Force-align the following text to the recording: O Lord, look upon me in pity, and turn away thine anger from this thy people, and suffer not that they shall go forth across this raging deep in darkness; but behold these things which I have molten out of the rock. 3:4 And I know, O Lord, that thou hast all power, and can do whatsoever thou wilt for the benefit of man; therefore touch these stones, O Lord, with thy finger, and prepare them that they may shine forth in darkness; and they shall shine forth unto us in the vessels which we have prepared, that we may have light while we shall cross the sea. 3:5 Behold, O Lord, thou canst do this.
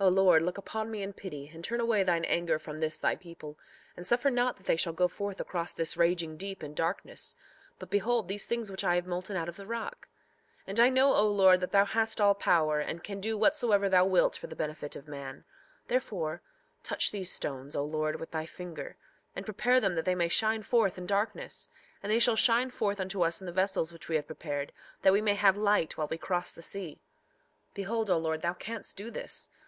O 0.00 0.08
Lord, 0.08 0.42
look 0.42 0.58
upon 0.58 0.90
me 0.90 1.04
in 1.04 1.12
pity, 1.12 1.52
and 1.54 1.62
turn 1.62 1.78
away 1.78 2.02
thine 2.02 2.24
anger 2.24 2.58
from 2.58 2.78
this 2.78 2.98
thy 2.98 3.14
people, 3.14 3.56
and 3.96 4.04
suffer 4.04 4.28
not 4.28 4.56
that 4.56 4.66
they 4.66 4.74
shall 4.76 4.92
go 4.92 5.06
forth 5.06 5.38
across 5.40 5.72
this 5.72 5.96
raging 5.96 6.36
deep 6.36 6.64
in 6.64 6.74
darkness; 6.74 7.36
but 7.78 7.88
behold 7.88 8.26
these 8.26 8.48
things 8.48 8.72
which 8.72 8.82
I 8.82 8.96
have 8.96 9.06
molten 9.06 9.36
out 9.36 9.48
of 9.48 9.54
the 9.54 9.68
rock. 9.68 10.08
3:4 10.62 10.62
And 10.66 10.80
I 10.80 10.88
know, 10.88 11.14
O 11.14 11.28
Lord, 11.28 11.60
that 11.60 11.70
thou 11.70 11.84
hast 11.84 12.20
all 12.20 12.34
power, 12.34 12.80
and 12.80 13.04
can 13.04 13.20
do 13.20 13.38
whatsoever 13.38 13.88
thou 13.88 14.04
wilt 14.04 14.36
for 14.36 14.48
the 14.48 14.56
benefit 14.56 14.96
of 14.96 15.06
man; 15.06 15.44
therefore 15.86 16.42
touch 16.82 17.12
these 17.12 17.30
stones, 17.30 17.76
O 17.76 17.84
Lord, 17.84 18.18
with 18.18 18.32
thy 18.32 18.46
finger, 18.46 18.96
and 19.36 19.44
prepare 19.44 19.78
them 19.80 19.94
that 19.94 20.04
they 20.04 20.16
may 20.16 20.26
shine 20.26 20.64
forth 20.64 20.98
in 20.98 21.06
darkness; 21.06 21.68
and 22.02 22.10
they 22.10 22.18
shall 22.18 22.34
shine 22.34 22.70
forth 22.70 22.98
unto 22.98 23.22
us 23.22 23.40
in 23.40 23.46
the 23.46 23.52
vessels 23.52 23.92
which 23.92 24.08
we 24.08 24.16
have 24.16 24.26
prepared, 24.26 24.72
that 25.02 25.12
we 25.12 25.22
may 25.22 25.34
have 25.34 25.56
light 25.56 25.96
while 25.96 26.08
we 26.08 26.16
shall 26.16 26.26
cross 26.26 26.52
the 26.52 26.62
sea. 26.62 26.98
3:5 27.74 27.74
Behold, 27.74 28.10
O 28.10 28.18
Lord, 28.18 28.42
thou 28.42 28.54
canst 28.54 28.96
do 28.96 29.08
this. 29.12 29.48